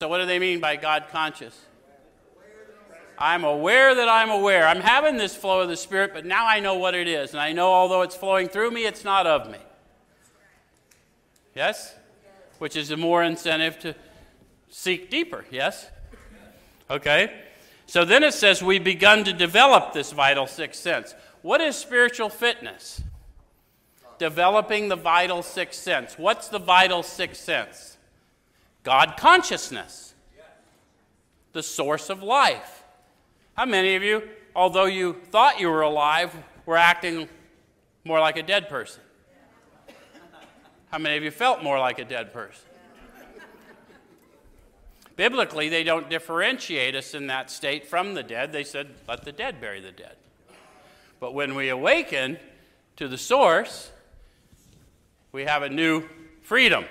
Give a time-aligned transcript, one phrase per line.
[0.00, 1.58] So, what do they mean by God conscious?
[3.18, 4.68] I'm aware that I'm aware.
[4.68, 7.30] I'm having this flow of the Spirit, but now I know what it is.
[7.30, 9.58] And I know although it's flowing through me, it's not of me.
[11.54, 11.94] Yes?
[12.58, 13.94] Which is a more incentive to
[14.68, 15.46] seek deeper.
[15.50, 15.88] Yes?
[16.90, 17.32] Okay?
[17.86, 21.14] So then it says we've begun to develop this vital sixth sense.
[21.40, 23.02] What is spiritual fitness?
[24.18, 26.18] Developing the vital sixth sense.
[26.18, 27.95] What's the vital sixth sense?
[28.86, 30.14] God consciousness,
[31.52, 32.84] the source of life.
[33.54, 34.22] How many of you,
[34.54, 36.32] although you thought you were alive,
[36.66, 37.28] were acting
[38.04, 39.02] more like a dead person?
[40.92, 42.62] How many of you felt more like a dead person?
[45.16, 48.52] Biblically, they don't differentiate us in that state from the dead.
[48.52, 50.14] They said, let the dead bury the dead.
[51.18, 52.38] But when we awaken
[52.98, 53.90] to the source,
[55.32, 56.04] we have a new
[56.42, 56.84] freedom.